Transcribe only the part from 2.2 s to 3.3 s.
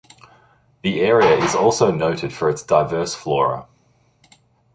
for its diverse